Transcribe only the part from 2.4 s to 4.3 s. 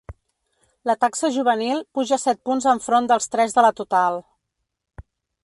punts enfront dels tres de la total.